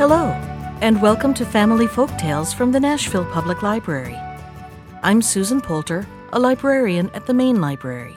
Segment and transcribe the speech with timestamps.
[0.00, 0.30] Hello,
[0.80, 4.16] and welcome to Family Folk Tales from the Nashville Public Library.
[5.02, 8.16] I'm Susan Poulter, a librarian at the Main Library.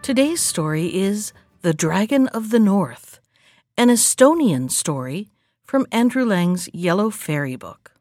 [0.00, 3.20] Today's story is The Dragon of the North,
[3.76, 5.28] an Estonian story
[5.66, 7.92] from Andrew Lang's Yellow Fairy Book.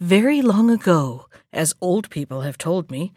[0.00, 3.12] Very long ago, as old people have told me,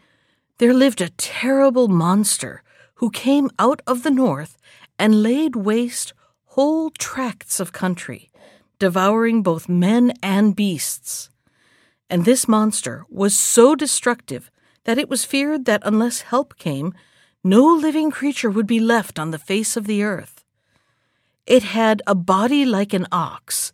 [0.58, 2.62] there lived a terrible monster
[2.94, 4.56] who came out of the north
[4.96, 6.12] and laid waste
[6.56, 8.30] whole tracts of country,
[8.78, 11.28] devouring both men and beasts.
[12.08, 14.50] And this monster was so destructive
[14.84, 16.94] that it was feared that unless help came,
[17.44, 20.44] no living creature would be left on the face of the earth.
[21.44, 23.70] It had a body like an ox,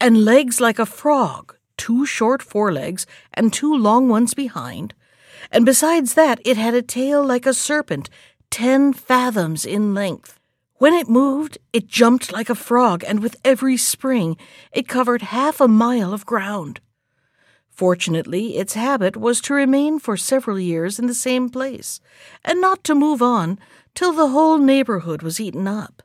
[0.00, 4.94] and legs like a frog, two short forelegs and two long ones behind,
[5.50, 8.08] and besides that it had a tail like a serpent,
[8.52, 10.39] ten fathoms in length.
[10.80, 14.38] When it moved, it jumped like a frog, and with every spring,
[14.72, 16.80] it covered half a mile of ground.
[17.68, 22.00] Fortunately, its habit was to remain for several years in the same place,
[22.42, 23.58] and not to move on
[23.94, 26.02] till the whole neighborhood was eaten up.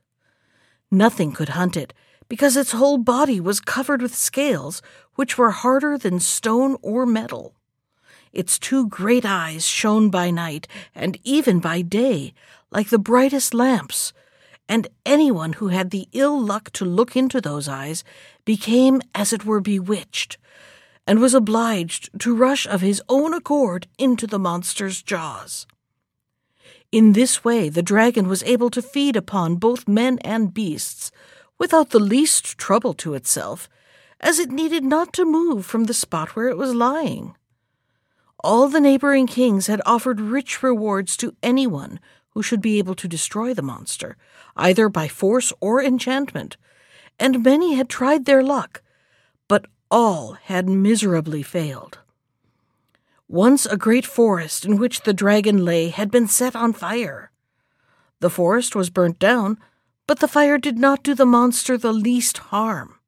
[0.91, 1.93] Nothing could hunt it,
[2.27, 4.81] because its whole body was covered with scales,
[5.13, 7.55] which were harder than stone or metal.
[8.33, 12.33] Its two great eyes shone by night, and even by day,
[12.71, 14.11] like the brightest lamps,
[14.67, 18.03] and anyone who had the ill luck to look into those eyes
[18.45, 20.37] became as it were bewitched,
[21.07, 25.67] and was obliged to rush of his own accord into the monster's jaws.
[26.91, 31.11] In this way the dragon was able to feed upon both men and beasts
[31.57, 33.69] without the least trouble to itself,
[34.19, 37.35] as it needed not to move from the spot where it was lying.
[38.43, 41.99] All the neighboring kings had offered rich rewards to anyone
[42.35, 44.17] who should be able to destroy the monster,
[44.57, 46.57] either by force or enchantment,
[47.17, 48.83] and many had tried their luck,
[49.47, 51.99] but all had miserably failed.
[53.29, 57.31] Once a great forest in which the dragon lay had been set on fire.
[58.19, 59.57] The forest was burnt down,
[60.05, 62.99] but the fire did not do the monster the least harm.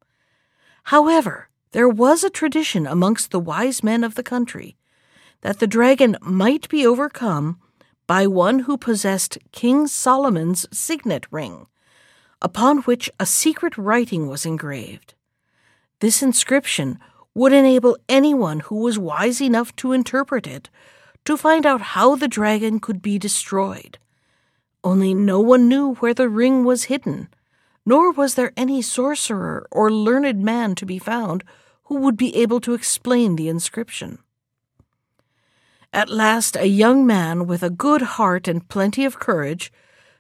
[0.83, 4.77] However, there was a tradition amongst the wise men of the country
[5.41, 7.59] that the dragon might be overcome
[8.07, 11.67] by one who possessed King Solomon's signet ring,
[12.41, 15.13] upon which a secret writing was engraved.
[15.99, 16.99] This inscription
[17.33, 20.69] would enable anyone who was wise enough to interpret it
[21.25, 23.99] to find out how the dragon could be destroyed.
[24.83, 27.27] Only no one knew where the ring was hidden,
[27.85, 31.43] nor was there any sorcerer or learned man to be found
[31.85, 34.19] who would be able to explain the inscription.
[35.93, 39.71] At last, a young man with a good heart and plenty of courage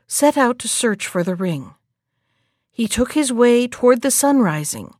[0.07, 1.73] set out to search for the ring.
[2.71, 4.93] He took his way toward the sun rising,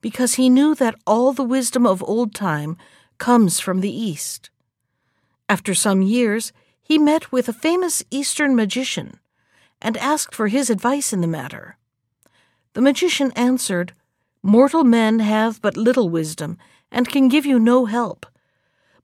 [0.00, 2.76] because he knew that all the wisdom of old time
[3.18, 4.50] comes from the east.
[5.48, 6.52] After some years,
[6.82, 9.18] he met with a famous Eastern magician
[9.80, 11.76] and asked for his advice in the matter.
[12.74, 13.94] The magician answered,
[14.42, 16.58] Mortal men have but little wisdom
[16.90, 18.26] and can give you no help.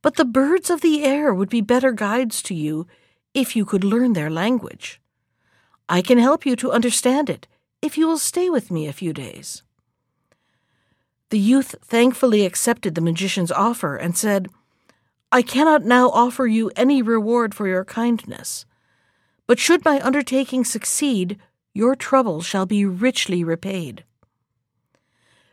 [0.02, 2.86] But the birds of the air would be better guides to you
[3.34, 5.00] if you could learn their language.
[5.88, 7.46] I can help you to understand it
[7.82, 9.62] if you will stay with me a few days.
[11.30, 14.48] The youth thankfully accepted the magician's offer and said,
[15.30, 18.64] I cannot now offer you any reward for your kindness,
[19.46, 21.38] but should my undertaking succeed,
[21.74, 24.04] your trouble shall be richly repaid.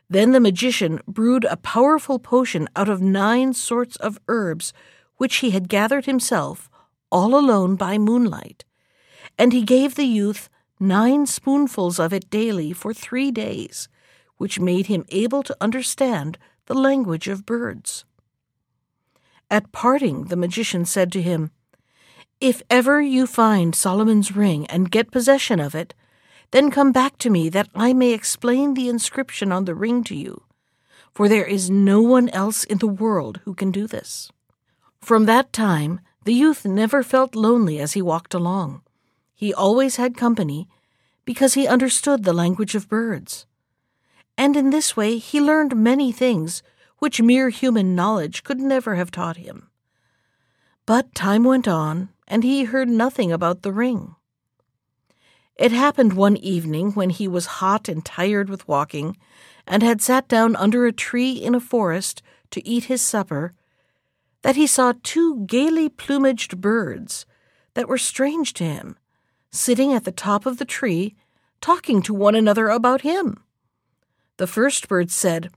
[0.08, 4.72] Then the magician brewed a powerful potion out of nine sorts of herbs
[5.16, 6.70] which he had gathered himself,
[7.10, 8.64] all alone by moonlight,
[9.38, 13.88] and he gave the youth nine spoonfuls of it daily for three days,
[14.36, 18.04] which made him able to understand the language of birds.
[19.50, 21.50] At parting, the magician said to him,
[22.40, 25.94] If ever you find Solomon's ring and get possession of it,
[26.50, 30.14] then come back to me that I may explain the inscription on the ring to
[30.14, 30.42] you,
[31.12, 34.30] for there is no one else in the world who can do this.
[35.00, 38.82] From that time, the youth never felt lonely as he walked along.
[39.34, 40.68] He always had company,
[41.24, 43.46] because he understood the language of birds.
[44.36, 46.62] And in this way he learned many things
[46.98, 49.70] which mere human knowledge could never have taught him.
[50.86, 54.15] But time went on, and he heard nothing about the ring.
[55.56, 59.16] It happened one evening when he was hot and tired with walking,
[59.66, 63.52] and had sat down under a tree in a forest to eat his supper,
[64.42, 67.26] that he saw two gaily plumaged birds
[67.74, 68.96] that were strange to him,
[69.50, 71.16] sitting at the top of the tree,
[71.60, 73.42] talking to one another about him.
[74.36, 75.50] The first bird said,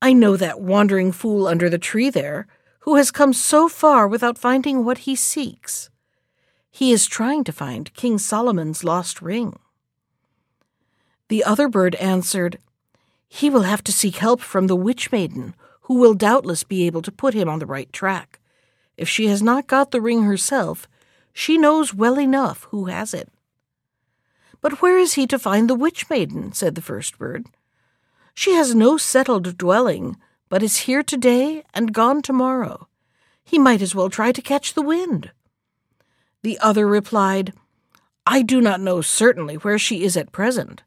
[0.00, 2.46] I know that wandering fool under the tree there,
[2.80, 5.90] who has come so far without finding what he seeks.
[6.74, 9.60] He is trying to find King Solomon's lost ring.
[11.28, 12.58] The other bird answered,
[13.28, 17.00] He will have to seek help from the witch maiden, who will doubtless be able
[17.02, 18.40] to put him on the right track.
[18.96, 20.88] If she has not got the ring herself,
[21.32, 23.28] she knows well enough who has it.
[24.60, 26.52] But where is he to find the witch maiden?
[26.54, 27.46] said the first bird.
[28.34, 30.16] She has no settled dwelling,
[30.48, 32.88] but is here today and gone tomorrow.
[33.44, 35.30] He might as well try to catch the wind.
[36.44, 37.54] The other replied,
[38.26, 40.82] I do not know certainly where she is at present,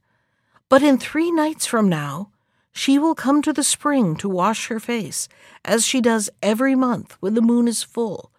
[0.70, 2.30] but in three nights from now
[2.72, 5.28] she will come to the spring to wash her face,
[5.66, 8.32] as she does every month when the moon is full,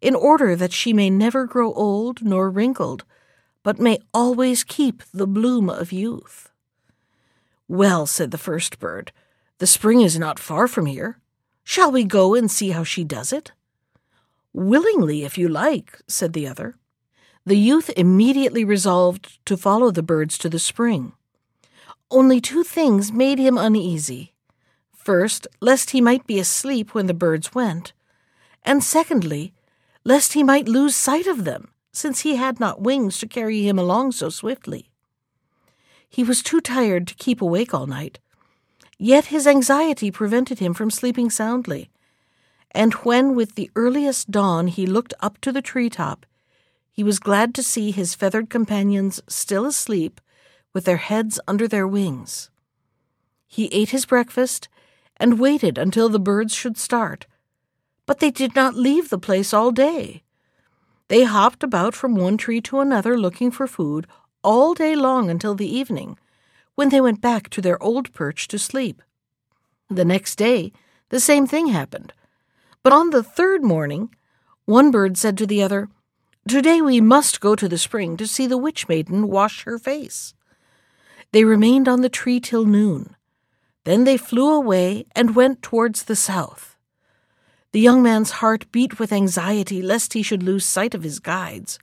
[0.00, 3.04] in order that she may never grow old nor wrinkled,
[3.62, 6.50] but may always keep the bloom of youth.
[7.68, 9.12] Well, said the first bird,
[9.58, 11.20] the spring is not far from here.
[11.62, 13.52] Shall we go and see how she does it?
[14.56, 16.76] Willingly, if you like, said the other.
[17.44, 21.12] The youth immediately resolved to follow the birds to the spring.
[22.10, 24.32] Only two things made him uneasy.
[24.94, 27.92] First, lest he might be asleep when the birds went,
[28.62, 29.52] and secondly,
[30.04, 33.78] lest he might lose sight of them, since he had not wings to carry him
[33.78, 34.90] along so swiftly.
[36.08, 38.20] He was too tired to keep awake all night.
[38.96, 41.90] Yet his anxiety prevented him from sleeping soundly.
[42.76, 46.26] And when, with the earliest dawn, he looked up to the tree top,
[46.92, 50.20] he was glad to see his feathered companions still asleep,
[50.74, 52.50] with their heads under their wings.
[53.46, 54.68] He ate his breakfast
[55.16, 57.26] and waited until the birds should start.
[58.04, 60.22] But they did not leave the place all day.
[61.08, 64.06] They hopped about from one tree to another looking for food
[64.44, 66.18] all day long until the evening,
[66.74, 69.00] when they went back to their old perch to sleep.
[69.88, 70.72] The next day,
[71.08, 72.12] the same thing happened.
[72.86, 74.14] But on the third morning,
[74.64, 75.88] one bird said to the other,
[76.48, 80.34] Today we must go to the spring to see the witch maiden wash her face.
[81.32, 83.16] They remained on the tree till noon.
[83.82, 86.76] Then they flew away and went towards the south.
[87.72, 91.80] The young man's heart beat with anxiety lest he should lose sight of his guides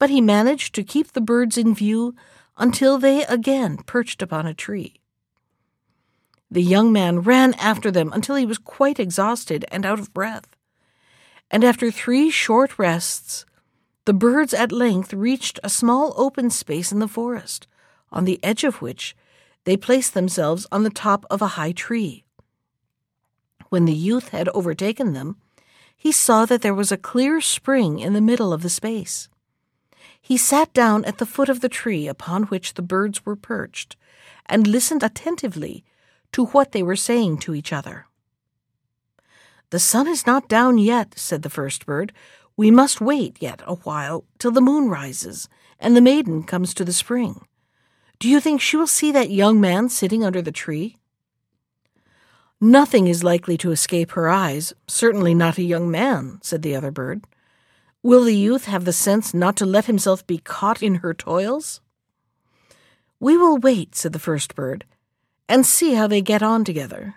[0.00, 2.14] but he managed to keep the birds in view
[2.58, 5.00] until they again perched upon a tree.
[6.54, 10.54] The young man ran after them until he was quite exhausted and out of breath.
[11.50, 13.44] And after three short rests,
[14.04, 17.66] the birds at length reached a small open space in the forest,
[18.12, 19.16] on the edge of which
[19.64, 22.22] they placed themselves on the top of a high tree.
[23.70, 25.38] When the youth had overtaken them,
[25.96, 29.28] he saw that there was a clear spring in the middle of the space.
[30.22, 33.96] He sat down at the foot of the tree upon which the birds were perched,
[34.46, 35.84] and listened attentively
[36.34, 38.06] to what they were saying to each other.
[39.70, 42.12] The sun is not down yet, said the first bird.
[42.56, 45.48] We must wait yet a while till the moon rises
[45.78, 47.46] and the maiden comes to the spring.
[48.18, 50.98] Do you think she will see that young man sitting under the tree?
[52.60, 56.90] Nothing is likely to escape her eyes, certainly not a young man, said the other
[56.90, 57.24] bird.
[58.02, 61.80] Will the youth have the sense not to let himself be caught in her toils?
[63.20, 64.84] We will wait, said the first bird,
[65.48, 67.16] and see how they get on together.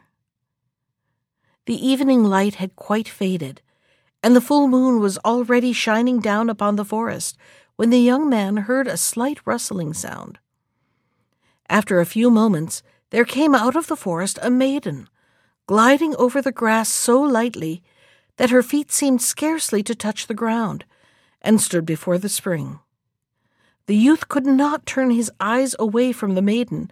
[1.66, 3.62] The evening light had quite faded,
[4.24, 7.38] and the full moon was already shining down upon the forest
[7.76, 10.40] when the young man heard a slight rustling sound.
[11.70, 15.10] After a few moments, there came out of the forest a maiden,
[15.68, 17.84] gliding over the grass so lightly
[18.38, 20.86] that her feet seemed scarcely to touch the ground,
[21.42, 22.80] and stood before the spring.
[23.86, 26.92] The youth could not turn his eyes away from the maiden,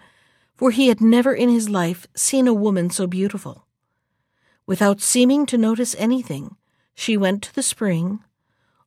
[0.55, 3.65] for he had never in his life seen a woman so beautiful.
[4.65, 6.55] Without seeming to notice anything,
[6.93, 8.23] she went to the spring,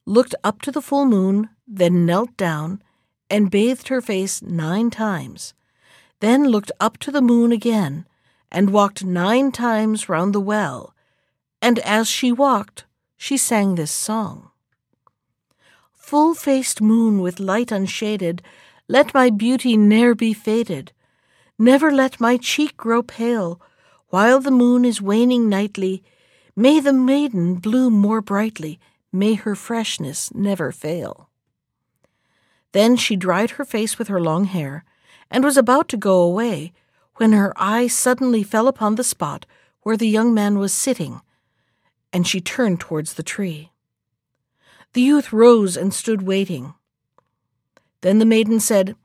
[0.07, 2.83] looked up to the full moon, then knelt down
[3.31, 5.55] and bathed her face nine times,
[6.21, 8.07] then looked up to the moon again
[8.51, 10.95] and walked nine times round the well
[11.61, 12.85] and as she walked,
[13.17, 14.51] she sang this song
[15.95, 18.41] Full faced moon with light unshaded,
[18.87, 20.93] let my beauty ne'er be faded.
[21.59, 23.61] Never let my cheek grow pale,
[24.09, 26.03] while the moon is waning nightly.
[26.55, 28.79] May the maiden bloom more brightly,
[29.13, 31.29] may her freshness never fail.
[32.73, 34.85] Then she dried her face with her long hair,
[35.31, 36.73] and was about to go away,
[37.17, 39.45] when her eye suddenly fell upon the spot
[39.83, 41.21] where the young man was sitting
[42.13, 43.71] and she turned towards the tree.
[44.93, 46.75] The youth rose and stood waiting.
[48.01, 48.97] Then the maiden said,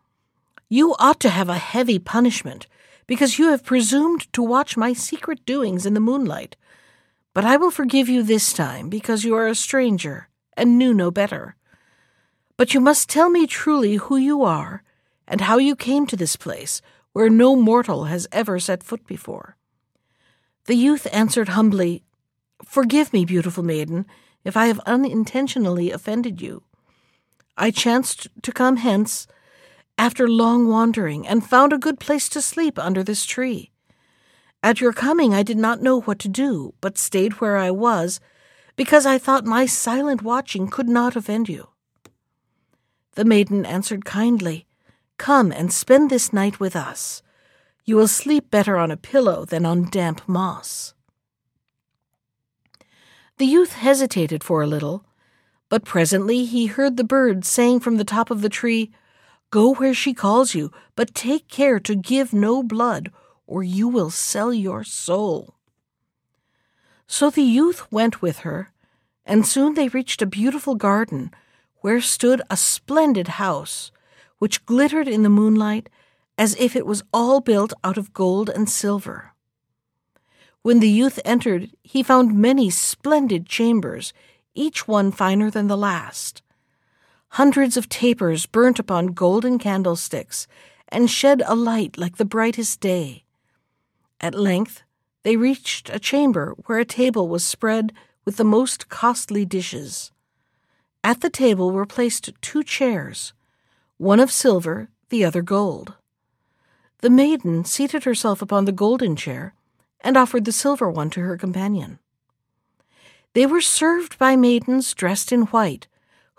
[0.73, 2.65] You ought to have a heavy punishment,
[3.05, 6.55] because you have presumed to watch my secret doings in the moonlight.
[7.35, 11.11] But I will forgive you this time, because you are a stranger and knew no
[11.11, 11.57] better.
[12.57, 14.81] But you must tell me truly who you are
[15.27, 19.55] and how you came to this place where no mortal has ever set foot before.
[20.65, 22.03] The youth answered humbly,
[22.65, 24.07] Forgive me, beautiful maiden,
[24.43, 26.63] if I have unintentionally offended you.
[27.55, 29.27] I chanced to come hence
[29.97, 33.71] after long wandering and found a good place to sleep under this tree.
[34.61, 38.19] At your coming, I did not know what to do, but stayed where I was,
[38.75, 41.69] because I thought my silent watching could not offend you.
[43.15, 44.65] The maiden answered kindly,
[45.17, 47.21] Come and spend this night with us.
[47.85, 50.93] You will sleep better on a pillow than on damp moss.
[53.37, 55.05] The youth hesitated for a little,
[55.69, 58.91] but presently he heard the bird saying from the top of the tree,
[59.53, 63.11] Go where she calls you, but take care to give no blood,
[63.45, 65.53] or you will sell your soul.
[67.05, 68.71] So the youth went with her,
[69.27, 71.29] and soon they reached a beautiful garden
[71.81, 73.91] where stood a splendid house,
[74.39, 75.87] which glittered in the moonlight
[76.35, 79.33] as if it was all built out of gold and silver.
[80.63, 84.13] When the youth entered, he found many splendid chambers,
[84.55, 86.42] each one finer than the last.
[87.33, 90.45] Hundreds of tapers burnt upon golden candlesticks
[90.89, 93.23] and shed a light like the brightest day.
[94.21, 94.83] At length,
[95.23, 97.91] they reached a chamber where a table was spread
[98.23, 100.11] with the most costly dishes.
[101.03, 103.33] At the table were placed two chairs,
[103.97, 105.95] one of silver, the other gold.
[107.01, 109.55] The maiden seated herself upon the golden chair
[110.01, 111.97] and offered the silver one to her companion.
[113.33, 115.87] They were served by maidens dressed in white,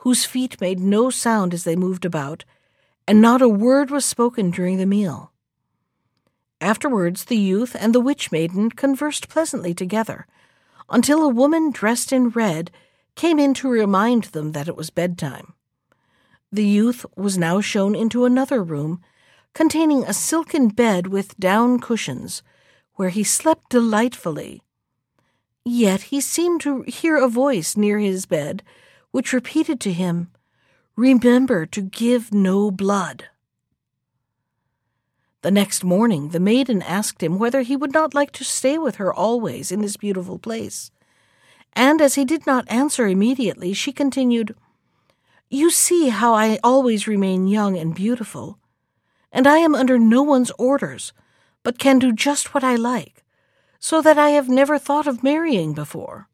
[0.04, 2.44] whose feet made no sound as they moved about,
[3.08, 5.32] and not a word was spoken during the meal.
[6.60, 10.26] Afterwards, the youth and the witch maiden conversed pleasantly together,
[10.90, 12.70] until a woman dressed in red
[13.14, 15.54] came in to remind them that it was bedtime.
[16.52, 19.00] The youth was now shown into another room,
[19.54, 22.42] containing a silken bed with down cushions,
[22.96, 24.60] where he slept delightfully.
[25.64, 28.62] Yet he seemed to hear a voice near his bed
[29.14, 30.26] which repeated to him,
[30.96, 33.26] Remember to give no blood.
[35.42, 38.96] The next morning, the maiden asked him whether he would not like to stay with
[38.96, 40.90] her always in this beautiful place.
[41.74, 44.56] And as he did not answer immediately, she continued,
[45.48, 48.58] You see how I always remain young and beautiful,
[49.30, 51.12] and I am under no one's orders,
[51.62, 53.22] but can do just what I like,
[53.78, 56.28] so that I have never thought of marrying before.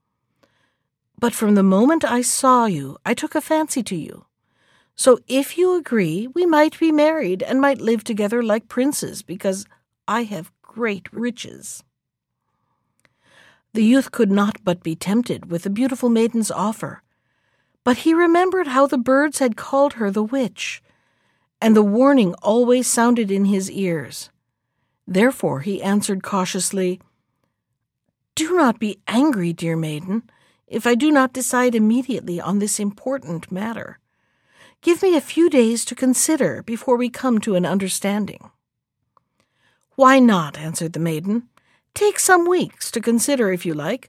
[1.21, 4.25] But from the moment I saw you, I took a fancy to you.
[4.97, 9.67] So if you agree, we might be married and might live together like princes, because
[10.09, 11.85] I have great riches.
[13.75, 17.03] The youth could not but be tempted with the beautiful maiden's offer,
[17.85, 20.83] but he remembered how the birds had called her the witch,
[21.61, 24.31] and the warning always sounded in his ears.
[25.07, 26.99] Therefore he answered cautiously,
[28.35, 30.23] Do not be angry, dear maiden
[30.71, 33.99] if I do not decide immediately on this important matter.
[34.83, 38.51] Give me a few days to consider before we come to an understanding.
[39.97, 40.57] Why not?
[40.57, 41.49] answered the maiden.
[41.93, 44.09] Take some weeks to consider if you like,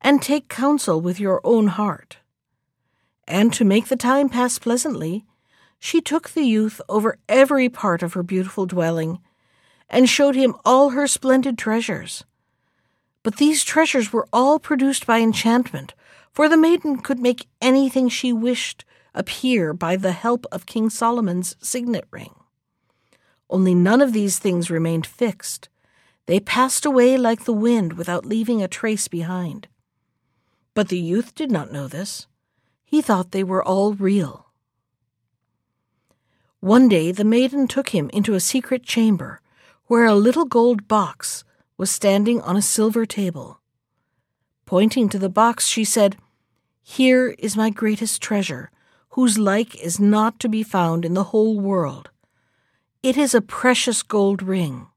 [0.00, 2.18] and take counsel with your own heart.
[3.26, 5.26] And to make the time pass pleasantly,
[5.80, 9.18] she took the youth over every part of her beautiful dwelling,
[9.90, 12.24] and showed him all her splendid treasures
[13.26, 15.94] but these treasures were all produced by enchantment,
[16.30, 18.84] for the maiden could make anything she wished
[19.16, 22.36] appear by the help of King Solomon's signet ring.
[23.50, 25.68] Only none of these things remained fixed.
[26.26, 29.66] They passed away like the wind without leaving a trace behind.
[30.72, 32.28] But the youth did not know this.
[32.84, 34.52] He thought they were all real.
[36.60, 39.40] One day the maiden took him into a secret chamber
[39.88, 41.42] where a little gold box
[41.76, 43.60] was standing on a silver table.
[44.64, 46.16] Pointing to the box, she said,
[46.82, 48.70] Here is my greatest treasure,
[49.10, 52.10] whose like is not to be found in the whole world.
[53.02, 54.88] It is a precious gold ring.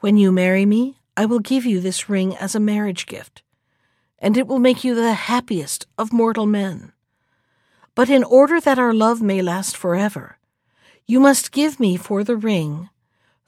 [0.00, 3.42] When you marry me, I will give you this ring as a marriage gift,
[4.18, 6.92] and it will make you the happiest of mortal men.
[7.94, 10.38] But in order that our love may last forever,
[11.06, 12.88] you must give me for the ring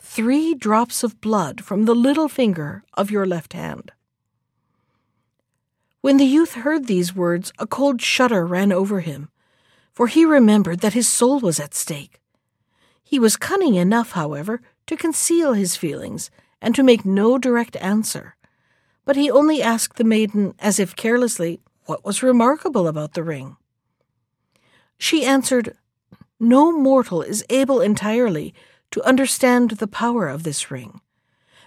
[0.05, 3.91] three drops of blood from the little finger of your left hand.
[6.03, 9.31] When the youth heard these words, a cold shudder ran over him,
[9.93, 12.21] for he remembered that his soul was at stake.
[13.03, 16.31] He was cunning enough, however, to conceal his feelings
[16.61, 18.37] and to make no direct answer.
[19.07, 23.57] But he only asked the maiden, as if carelessly, what was remarkable about the ring.
[24.99, 25.77] She answered,
[26.39, 28.55] No mortal is able entirely
[28.95, 31.01] to understand the power of this ring,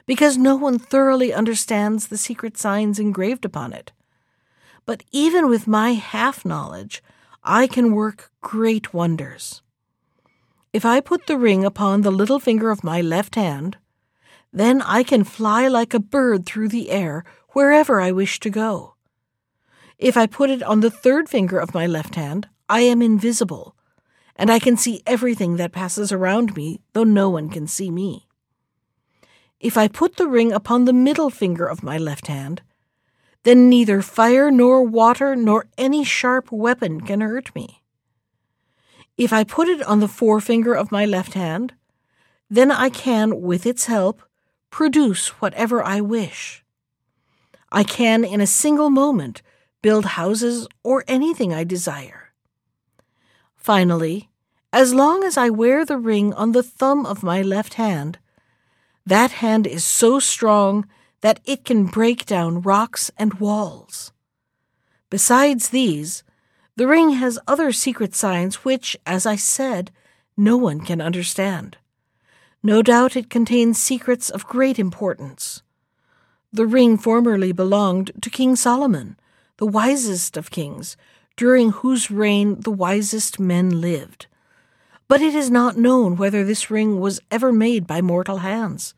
[0.06, 3.92] because no one thoroughly understands the secret signs engraved upon it.
[4.86, 7.04] But even with my half knowledge,
[7.44, 9.62] I can work great wonders.
[10.72, 13.76] If I put the ring upon the little finger of my left hand,
[14.54, 18.96] then I can fly like a bird through the air wherever I wish to go.
[19.98, 23.76] If I put it on the third finger of my left hand, I am invisible,
[24.38, 28.28] and I can see everything that passes around me, though no one can see me.
[29.60, 32.62] If I put the ring upon the middle finger of my left hand,
[33.44, 37.82] then neither fire nor water nor any sharp weapon can hurt me.
[39.18, 41.74] If I put it on the forefinger of my left hand,
[42.50, 44.22] then I can, with its help,
[44.70, 46.64] produce whatever I wish.
[47.72, 49.42] I can, in a single moment,
[49.82, 52.17] build houses or anything I desire.
[53.68, 54.30] Finally,
[54.72, 58.18] as long as I wear the ring on the thumb of my left hand,
[59.06, 60.88] that hand is so strong
[61.20, 64.14] that it can break down rocks and walls.
[65.10, 66.24] Besides these,
[66.78, 69.92] the ring has other secret signs which, as I said,
[70.38, 71.76] no one can understand.
[72.64, 75.62] No doubt it contains secrets of great importance.
[76.54, 79.20] The ring formerly belonged to King Solomon,
[79.58, 80.96] the wisest of kings,
[81.38, 84.26] during whose reign the wisest men lived.
[85.08, 88.94] But it is not known whether this ring was ever made by mortal hands.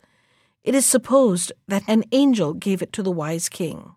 [0.63, 3.96] It is supposed that an angel gave it to the wise king.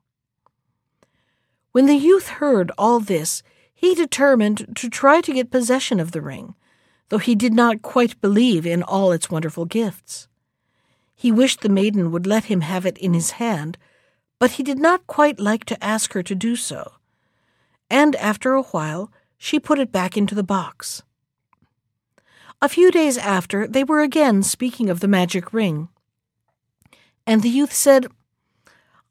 [1.70, 6.20] When the youth heard all this, he determined to try to get possession of the
[6.20, 6.54] ring,
[7.08, 10.28] though he did not quite believe in all its wonderful gifts.
[11.14, 13.78] He wished the maiden would let him have it in his hand,
[14.38, 16.92] but he did not quite like to ask her to do so.
[17.92, 21.02] And after a while, she put it back into the box.
[22.62, 25.90] A few days after, they were again speaking of the magic ring.
[27.26, 28.06] And the youth said,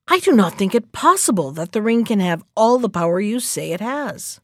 [0.07, 3.39] I do not think it possible that the ring can have all the power you
[3.39, 4.41] say it has.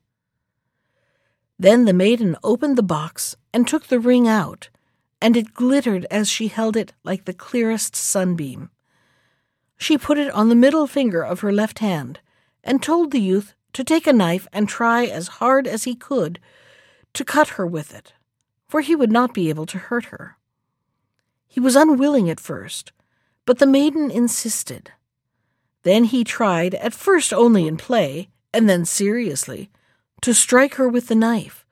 [1.57, 4.69] Then the maiden opened the box and took the ring out,
[5.19, 8.69] and it glittered as she held it like the clearest sunbeam.
[9.79, 12.19] She put it on the middle finger of her left hand,
[12.63, 16.39] and told the youth to take a knife and try as hard as he could
[17.13, 18.11] to cut her with it,
[18.67, 20.35] for he would not be able to hurt her.
[21.47, 22.91] He was unwilling at first,
[23.45, 24.93] but the maiden insisted.
[25.83, 29.69] Then he tried, at first only in play, and then seriously,
[30.23, 31.63] to strike her with the knife.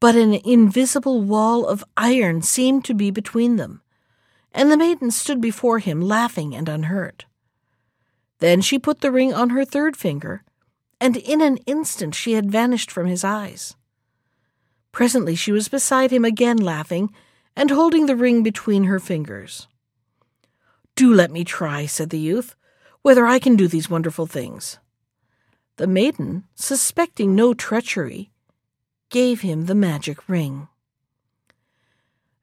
[0.00, 3.82] But an invisible wall of iron seemed to be between them,
[4.52, 7.26] and the maiden stood before him laughing and unhurt.
[8.38, 10.43] Then she put the ring on her third finger,
[11.04, 13.76] and in an instant she had vanished from his eyes.
[14.90, 17.12] Presently she was beside him again laughing,
[17.54, 19.68] and holding the ring between her fingers.
[20.96, 22.56] Do let me try, said the youth,
[23.02, 24.78] whether I can do these wonderful things.
[25.76, 28.30] The maiden, suspecting no treachery,
[29.10, 30.68] gave him the magic ring.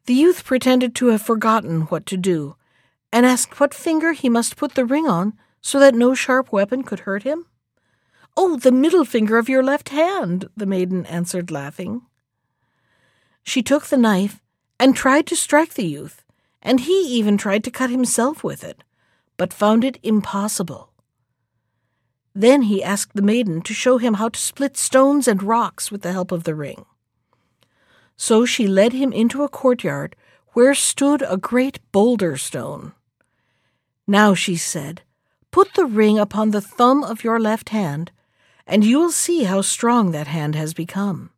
[0.06, 2.58] The youth pretended to have forgotten what to do,
[3.12, 6.84] and asked what finger he must put the ring on so that no sharp weapon
[6.84, 7.48] could hurt him.
[8.38, 12.02] Oh, the middle finger of your left hand, the maiden answered, laughing.
[13.44, 14.42] She took the knife
[14.80, 16.24] and tried to strike the youth,
[16.62, 18.84] and he even tried to cut himself with it,
[19.38, 20.92] but found it impossible.
[22.34, 26.02] Then he asked the maiden to show him how to split stones and rocks with
[26.02, 26.86] the help of the ring.
[28.16, 30.16] So she led him into a courtyard
[30.54, 32.94] where stood a great boulder stone.
[34.08, 35.02] Now, she said,
[35.52, 38.12] put the ring upon the thumb of your left hand,
[38.72, 41.30] and you will see how strong that hand has become.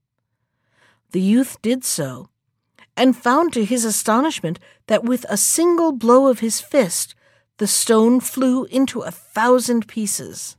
[1.13, 2.29] The youth did so,
[2.95, 7.15] and found to his astonishment that with a single blow of his fist
[7.57, 10.57] the stone flew into a thousand pieces.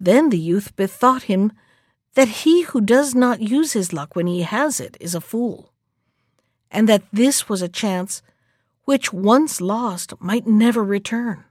[0.00, 1.52] Then the youth bethought him
[2.14, 5.74] that he who does not use his luck when he has it is a fool,
[6.70, 8.22] and that this was a chance
[8.84, 11.44] which, once lost, might never return.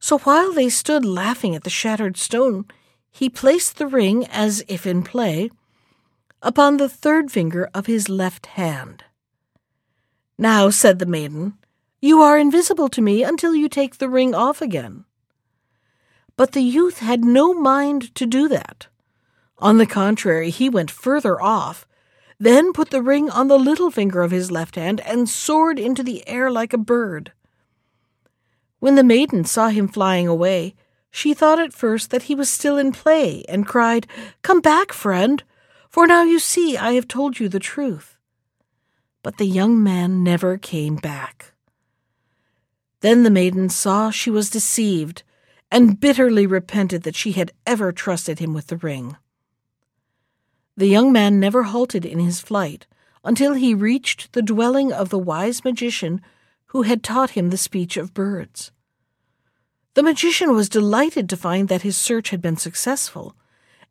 [0.00, 2.66] So while they stood laughing at the shattered stone,
[3.10, 5.50] he placed the ring, as if in play,
[6.40, 9.04] upon the third finger of his left hand.
[10.38, 11.58] Now, said the maiden,
[12.00, 15.04] you are invisible to me until you take the ring off again.
[16.36, 18.86] But the youth had no mind to do that.
[19.58, 21.88] On the contrary, he went further off,
[22.38, 26.04] then put the ring on the little finger of his left hand, and soared into
[26.04, 27.32] the air like a bird.
[28.80, 30.74] When the maiden saw him flying away,
[31.10, 34.06] she thought at first that he was still in play, and cried,
[34.42, 35.42] Come back, friend,
[35.88, 38.16] for now you see I have told you the truth.
[39.22, 41.54] But the young man never came back.
[43.00, 45.22] Then the maiden saw she was deceived,
[45.70, 49.16] and bitterly repented that she had ever trusted him with the ring.
[50.76, 52.86] The young man never halted in his flight
[53.24, 56.20] until he reached the dwelling of the wise magician
[56.68, 58.72] who had taught him the speech of birds.
[59.94, 63.34] The magician was delighted to find that his search had been successful,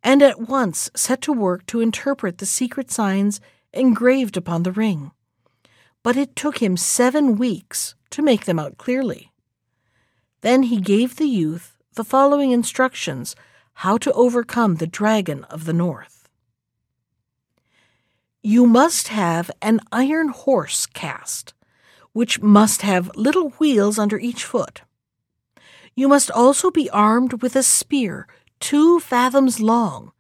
[0.04, 3.42] and at once set to work to interpret the secret signs
[3.74, 5.12] engraved upon the ring.
[6.04, 9.32] But it took him seven weeks to make them out clearly.
[10.42, 13.36] Then he gave the youth the following instructions
[13.74, 16.30] how to overcome the dragon of the north.
[18.42, 21.54] You must have an iron horse cast,
[22.14, 24.82] which must have little wheels under each foot.
[25.96, 28.28] You must also be armed with a spear
[28.60, 30.12] two fathoms long,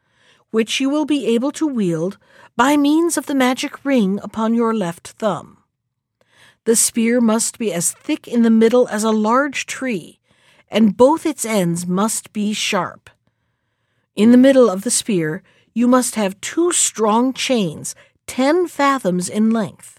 [0.51, 2.17] which you will be able to wield
[2.55, 5.57] by means of the magic ring upon your left thumb.
[6.65, 10.19] The spear must be as thick in the middle as a large tree,
[10.69, 13.09] and both its ends must be sharp.
[14.15, 17.95] In the middle of the spear, you must have two strong chains
[18.25, 19.96] ten fathoms in length.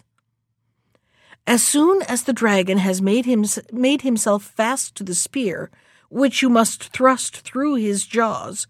[1.49, 5.71] As soon as the dragon has made, him, made himself fast to the spear,
[6.11, 8.67] which you must thrust through his jaws,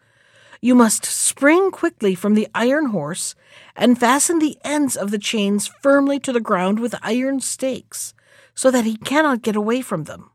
[0.62, 3.34] you must spring quickly from the iron horse
[3.74, 8.14] and fasten the ends of the chains firmly to the ground with iron stakes,
[8.54, 10.30] so that he cannot get away from them.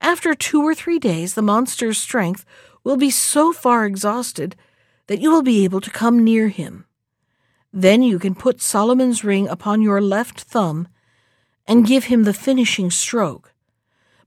[0.00, 2.44] After two or three days, the monster's strength
[2.82, 4.56] will be so far exhausted
[5.06, 6.84] that you will be able to come near him.
[7.72, 10.88] Then you can put Solomon's ring upon your left thumb
[11.66, 13.52] and give him the finishing stroke.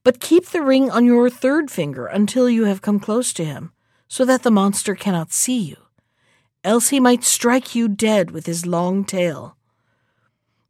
[0.03, 3.71] But keep the ring on your third finger until you have come close to him,
[4.07, 5.77] so that the monster cannot see you.
[6.63, 9.55] Else he might strike you dead with his long tail.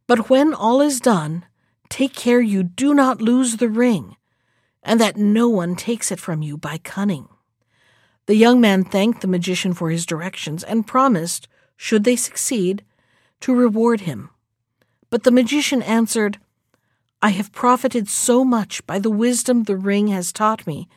[0.06, 1.44] But when all is done,
[1.88, 4.16] take care you do not lose the ring,
[4.82, 7.28] and that no one takes it from you by cunning.
[8.26, 12.84] The young man thanked the magician for his directions and promised should they succeed,
[13.40, 14.30] to reward him.
[15.08, 16.38] But the magician answered,
[17.22, 20.88] I have profited so much by the wisdom the ring has taught me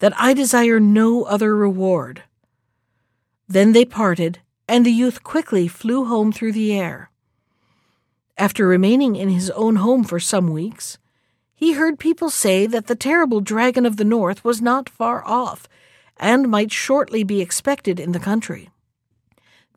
[0.00, 2.22] that I desire no other reward.
[3.48, 7.10] Then they parted, and the youth quickly flew home through the air.
[8.36, 10.98] After remaining in his own home for some weeks,
[11.54, 15.68] he heard people say that the terrible dragon of the north was not far off,
[16.16, 18.68] and might shortly be expected in the country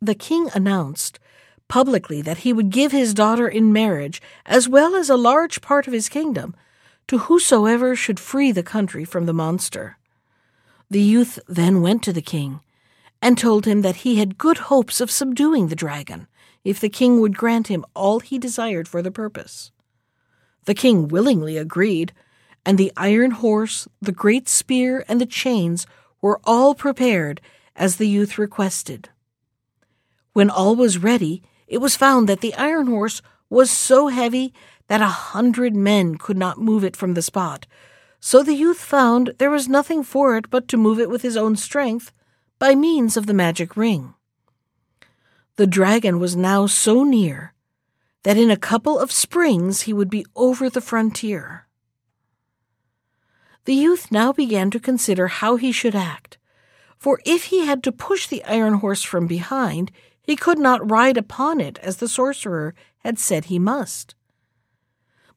[0.06, 1.20] the king announced
[1.68, 5.88] publicly that he would give his daughter in marriage, as well as a large part
[5.88, 6.56] of his kingdom,
[7.08, 9.98] to whosoever should free the country from the monster.
[10.90, 12.62] The youth then went to the king
[13.22, 16.28] and told him that he had good hopes of subduing the dragon
[16.64, 19.72] if the king would grant him all he desired for the purpose.
[20.66, 22.12] The king willingly agreed,
[22.66, 25.86] and the iron horse, the great spear, and the chains
[26.22, 27.40] were all prepared
[27.76, 29.10] as the youth requested.
[30.34, 34.54] When all was ready, it was found that the iron horse was so heavy
[34.88, 37.66] that a hundred men could not move it from the spot.
[38.20, 41.38] So the youth found there was nothing for it but to move it with his
[41.38, 42.12] own strength
[42.60, 44.14] by means of the magic ring.
[45.58, 47.54] The dragon was now so near
[48.24, 51.68] that in a couple of springs he would be over the frontier.
[53.66, 56.38] The youth now began to consider how he should act,
[56.98, 59.92] for if he had to push the iron horse from behind,
[60.26, 64.16] he could not ride upon it as the sorcerer had said he must.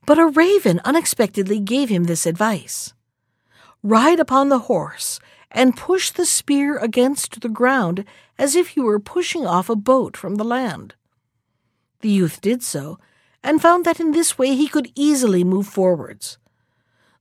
[0.07, 2.95] But a raven unexpectedly gave him this advice
[3.83, 5.21] Ride upon the horse
[5.51, 8.05] and push the spear against the ground
[8.37, 10.95] as if you were pushing off a boat from the land.
[12.01, 12.99] The youth did so,
[13.43, 16.39] and found that in this way he could easily move forwards.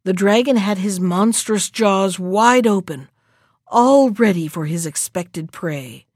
[0.04, 3.10] The dragon had his monstrous jaws wide open,
[3.68, 6.07] all ready for his expected prey.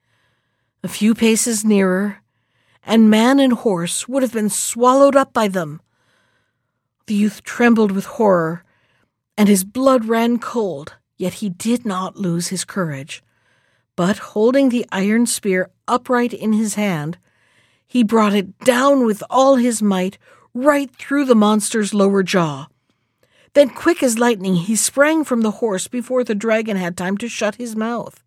[0.83, 2.23] A few paces nearer,
[2.83, 5.79] and man and horse would have been swallowed up by them.
[7.05, 8.63] The youth trembled with horror,
[9.37, 13.23] and his blood ran cold, yet he did not lose his courage.
[13.95, 17.19] But holding the iron spear upright in his hand,
[17.85, 20.17] he brought it down with all his might
[20.53, 22.67] right through the monster's lower jaw.
[23.53, 27.29] Then, quick as lightning, he sprang from the horse before the dragon had time to
[27.29, 28.23] shut his mouth.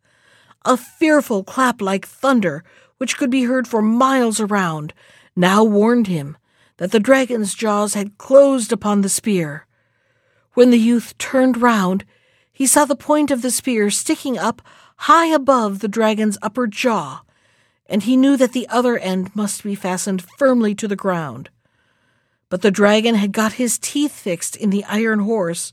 [0.64, 2.64] A fearful clap like thunder
[2.98, 4.94] which could be heard for miles around,
[5.36, 6.36] now warned him
[6.76, 9.66] that the dragon's jaws had closed upon the spear.
[10.54, 12.04] When the youth turned round,
[12.52, 14.62] he saw the point of the spear sticking up
[14.96, 17.22] high above the dragon's upper jaw,
[17.86, 21.50] and he knew that the other end must be fastened firmly to the ground.
[22.48, 25.72] But the dragon had got his teeth fixed in the iron horse,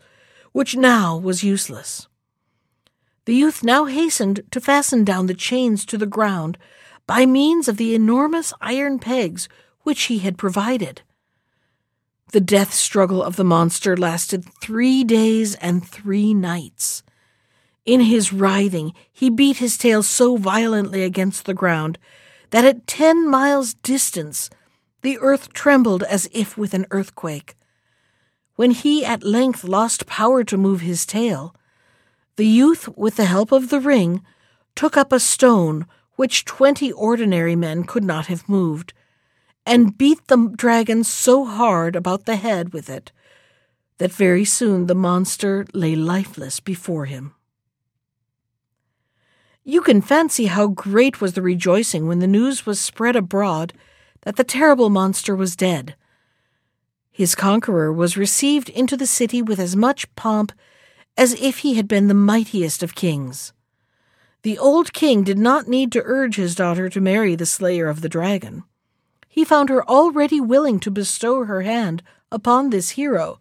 [0.52, 2.08] which now was useless.
[3.26, 6.58] The youth now hastened to fasten down the chains to the ground
[7.06, 9.48] by means of the enormous iron pegs
[9.82, 11.02] which he had provided.
[12.32, 17.04] The death struggle of the monster lasted three days and three nights.
[17.86, 22.00] In his writhing, he beat his tail so violently against the ground
[22.52, 24.50] that at ten miles' distance
[25.02, 27.56] the earth trembled as if with an earthquake.
[28.56, 31.56] When he at length lost power to move his tail,
[32.36, 34.22] the youth, with the help of the ring,
[34.76, 38.94] took up a stone which twenty ordinary men could not have moved,
[39.66, 43.12] and beat the dragon so hard about the head with it
[43.98, 47.36] that very soon the monster lay lifeless before him.
[49.64, 53.74] You can fancy how great was the rejoicing when the news was spread abroad
[54.22, 55.96] that the terrible monster was dead.
[57.12, 60.52] His conqueror was received into the city with as much pomp
[61.18, 63.54] as if he had been the mightiest of kings.
[64.44, 68.02] The old king did not need to urge his daughter to marry the slayer of
[68.02, 68.64] the dragon.
[69.28, 73.40] He found her already willing to bestow her hand upon this hero,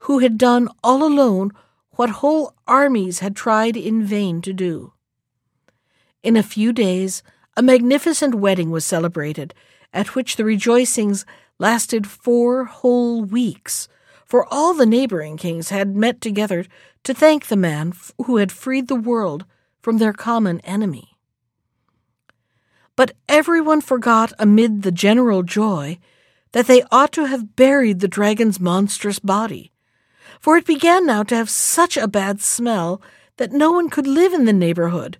[0.00, 1.52] who had done all alone
[1.92, 4.92] what whole armies had tried in vain to do.
[6.22, 7.22] In a few days,
[7.56, 9.54] a magnificent wedding was celebrated,
[9.92, 11.26] at which the rejoicings
[11.58, 13.88] lasted four whole weeks,
[14.24, 16.64] for all the neighboring kings had met together
[17.04, 17.92] to thank the man
[18.26, 19.44] who had freed the world
[19.80, 21.16] from their common enemy.
[22.94, 25.98] But everyone forgot amid the general joy
[26.52, 29.72] that they ought to have buried the dragon's monstrous body,
[30.38, 33.00] for it began now to have such a bad smell
[33.38, 35.18] that no one could live in the neighborhood,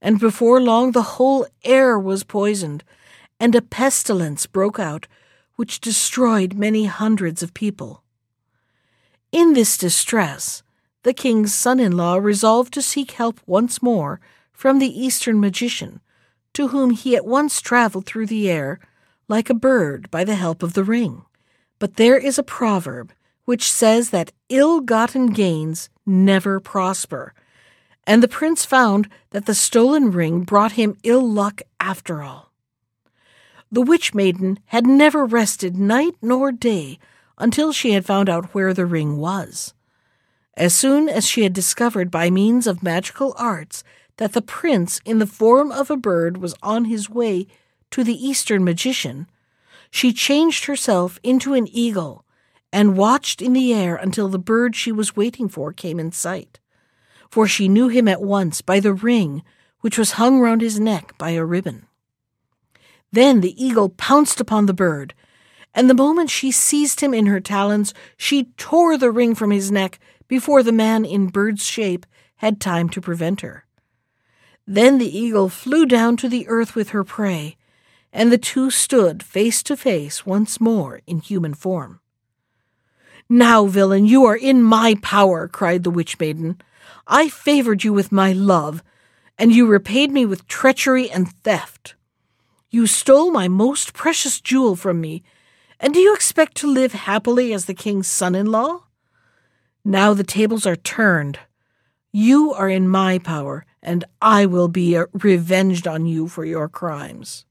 [0.00, 2.84] and before long the whole air was poisoned,
[3.40, 5.06] and a pestilence broke out
[5.56, 8.04] which destroyed many hundreds of people.
[9.32, 10.62] In this distress,
[11.08, 14.20] the king's son in law resolved to seek help once more
[14.52, 16.02] from the Eastern magician,
[16.52, 18.78] to whom he at once travelled through the air
[19.26, 21.22] like a bird by the help of the ring.
[21.78, 23.14] But there is a proverb
[23.46, 27.32] which says that ill gotten gains never prosper,
[28.06, 32.52] and the prince found that the stolen ring brought him ill luck after all.
[33.72, 36.98] The witch maiden had never rested night nor day
[37.38, 39.72] until she had found out where the ring was.
[40.58, 43.84] As soon as she had discovered by means of magical arts
[44.16, 47.46] that the prince in the form of a bird was on his way
[47.92, 49.28] to the Eastern magician,
[49.88, 52.24] she changed herself into an eagle
[52.72, 56.58] and watched in the air until the bird she was waiting for came in sight.
[57.30, 59.44] For she knew him at once by the ring
[59.80, 61.86] which was hung round his neck by a ribbon.
[63.12, 65.14] Then the eagle pounced upon the bird,
[65.72, 69.70] and the moment she seized him in her talons, she tore the ring from his
[69.70, 73.64] neck before the man in bird's shape had time to prevent her.
[74.66, 77.56] Then the eagle flew down to the earth with her prey,
[78.12, 82.00] and the two stood face to face once more in human form.
[83.28, 86.60] Now, villain, you are in my power, cried the witch maiden.
[87.06, 88.82] I favored you with my love,
[89.38, 91.94] and you repaid me with treachery and theft.
[92.70, 95.22] You stole my most precious jewel from me,
[95.80, 98.84] and do you expect to live happily as the king's son in law?
[99.88, 101.38] Now the tables are turned.
[102.12, 106.68] You are in my power, and I will be uh, revenged on you for your
[106.68, 107.46] crimes.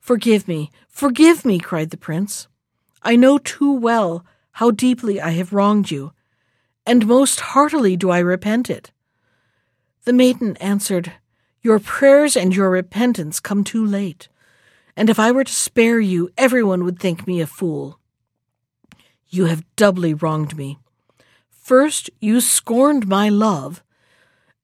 [0.00, 2.46] Forgive me, forgive me, cried the prince.
[3.02, 6.12] I know too well how deeply I have wronged you,
[6.84, 8.92] and most heartily do I repent it.
[10.04, 11.10] The maiden answered,
[11.62, 14.28] Your prayers and your repentance come too late,
[14.94, 17.98] and if I were to spare you, everyone would think me a fool.
[19.30, 20.80] You have doubly wronged me.
[21.64, 23.82] First you scorned my love,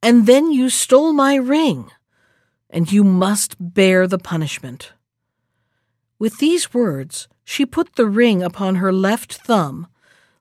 [0.03, 1.91] and then you stole my ring,
[2.69, 4.93] and you must bear the punishment.
[6.19, 9.87] With these words, she put the ring upon her left thumb,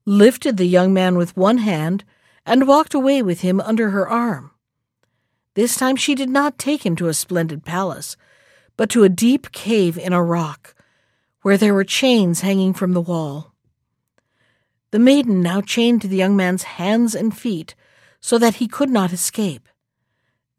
[0.04, 2.04] lifted the young man with one hand,
[2.46, 4.52] and walked away with him under her arm.
[5.54, 8.18] This time she did not take him to a splendid palace,
[8.76, 10.76] but to a deep cave in a rock,
[11.42, 13.54] where there were chains hanging from the wall.
[14.92, 17.76] The maiden now chained the young man's hands and feet
[18.20, 19.68] so that he could not escape.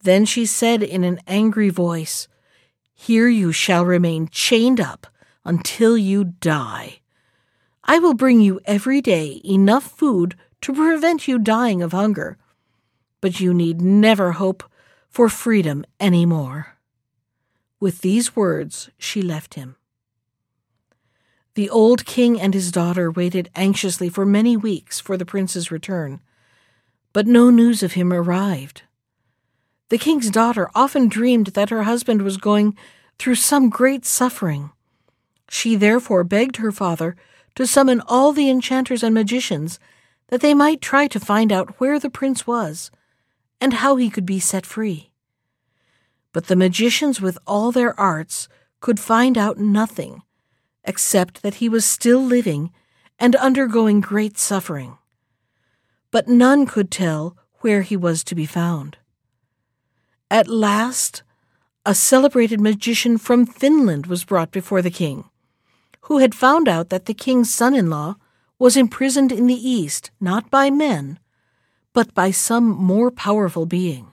[0.03, 2.29] Then she said in an angry voice,
[2.95, 5.07] Here you shall remain chained up
[5.45, 7.01] until you die.
[7.85, 12.39] I will bring you every day enough food to prevent you dying of hunger,
[13.21, 14.63] but you need never hope
[15.09, 16.77] for freedom any more.
[17.81, 19.77] With these words, she left him.
[21.55, 26.21] The old king and his daughter waited anxiously for many weeks for the prince's return,
[27.13, 28.83] but no news of him arrived.
[29.89, 32.77] The king's daughter often dreamed that her husband was going
[33.19, 34.71] through some great suffering.
[35.49, 37.17] She therefore begged her father
[37.57, 39.81] to summon all the enchanters and magicians
[40.29, 42.93] that they might try to find out where the prince was
[43.61, 45.11] and how he could be set free.
[46.33, 50.23] But the magicians, with all their arts, could find out nothing
[50.91, 52.73] except that he was still living
[53.17, 54.99] and undergoing great suffering.
[56.11, 58.97] But none could tell where he was to be found.
[60.33, 61.23] At last,
[61.87, 65.31] a celebrated magician from Finland was brought before the king,
[66.07, 68.17] who had found out that the king's son in law
[68.59, 71.21] was imprisoned in the East not by men,
[71.93, 74.13] but by some more powerful being.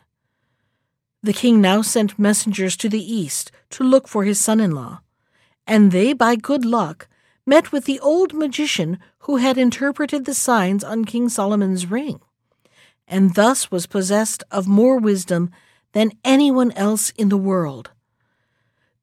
[1.23, 5.01] The king now sent messengers to the East to look for his son in law
[5.67, 7.07] and they, by good luck,
[7.45, 12.21] met with the old magician who had interpreted the signs on King Solomon's ring,
[13.07, 15.51] and thus was possessed of more wisdom
[15.91, 17.91] than anyone else in the world.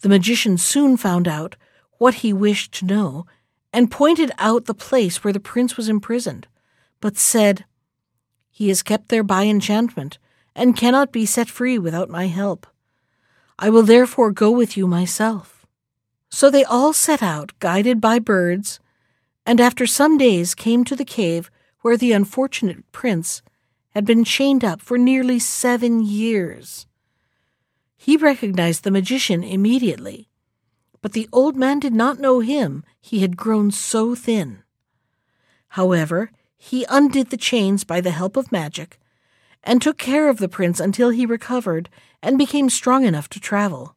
[0.00, 1.56] The magician soon found out
[1.98, 3.26] what he wished to know,
[3.72, 6.46] and pointed out the place where the prince was imprisoned,
[7.00, 7.64] but said,
[8.50, 10.18] He is kept there by enchantment,
[10.54, 12.66] and cannot be set free without my help.
[13.58, 15.53] I will therefore go with you myself.
[16.34, 18.80] So they all set out, guided by birds,
[19.46, 21.48] and after some days came to the cave
[21.82, 23.40] where the unfortunate prince
[23.90, 26.88] had been chained up for nearly seven years.
[27.96, 30.28] He recognized the magician immediately,
[31.02, 34.64] but the old man did not know him, he had grown so thin.
[35.68, 38.98] However, he undid the chains by the help of magic,
[39.62, 41.88] and took care of the prince until he recovered
[42.20, 43.94] and became strong enough to travel.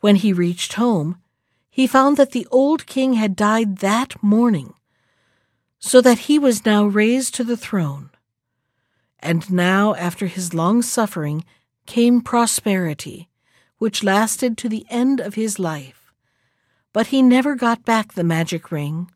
[0.00, 1.20] When he reached home,
[1.76, 4.72] he found that the old king had died that morning,
[5.78, 8.08] so that he was now raised to the throne.
[9.18, 11.44] And now, after his long suffering,
[11.84, 13.28] came prosperity,
[13.76, 16.10] which lasted to the end of his life.
[16.94, 19.10] But he never got back the magic ring,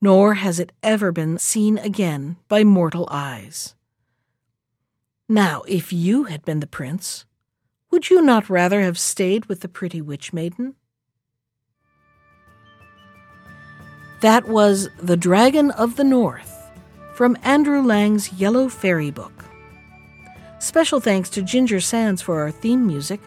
[0.00, 3.74] nor has it ever been seen again by mortal eyes.
[5.28, 7.26] Now, if you had been the prince,
[7.90, 10.76] would you not rather have stayed with the pretty witch maiden?
[14.22, 16.70] That was The Dragon of the North
[17.12, 19.44] from Andrew Lang's Yellow Fairy Book.
[20.60, 23.20] Special thanks to Ginger Sands for our theme music.